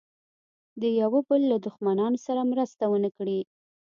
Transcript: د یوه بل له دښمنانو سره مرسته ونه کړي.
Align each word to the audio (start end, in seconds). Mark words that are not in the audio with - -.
د 0.81 0.83
یوه 1.01 1.19
بل 1.27 1.41
له 1.51 1.57
دښمنانو 1.65 2.17
سره 2.25 2.41
مرسته 2.51 2.83
ونه 2.87 3.09
کړي. 3.17 3.39